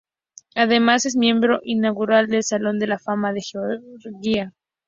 [0.55, 4.51] Además es miembro inaugural del Salón de la Fama de Georgia.